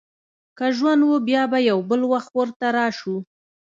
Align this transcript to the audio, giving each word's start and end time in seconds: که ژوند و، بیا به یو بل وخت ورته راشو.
که 0.57 0.65
ژوند 0.77 1.01
و، 1.03 1.11
بیا 1.27 1.43
به 1.51 1.59
یو 1.69 1.79
بل 1.89 2.01
وخت 2.13 2.31
ورته 2.37 2.67
راشو. 2.75 3.15